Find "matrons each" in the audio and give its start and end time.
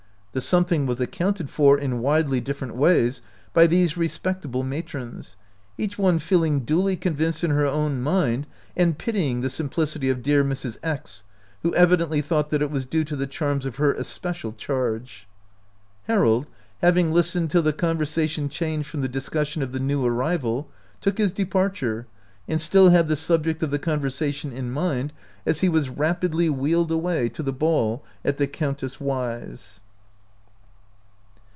4.63-5.99